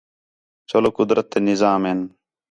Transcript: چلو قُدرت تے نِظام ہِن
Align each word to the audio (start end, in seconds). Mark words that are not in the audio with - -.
چلو 0.69 0.89
قُدرت 0.97 1.25
تے 1.31 1.39
نِظام 1.47 1.81
ہِن 1.87 1.99